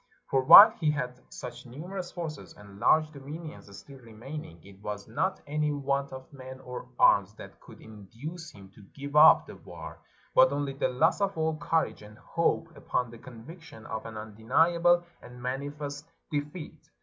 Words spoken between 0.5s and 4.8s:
he had such numerous forces and large dominions still remaining,